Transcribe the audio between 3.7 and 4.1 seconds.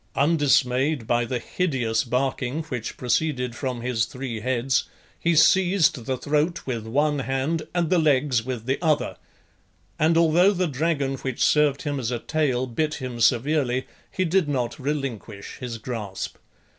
his